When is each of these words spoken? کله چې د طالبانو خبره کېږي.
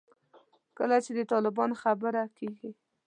کله 0.77 0.97
چې 1.05 1.11
د 1.17 1.19
طالبانو 1.31 1.75
خبره 1.83 2.23
کېږي. 2.37 2.71